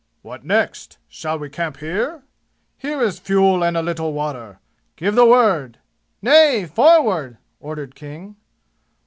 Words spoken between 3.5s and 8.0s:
and a little water. Give the word" "Nay forward!" ordered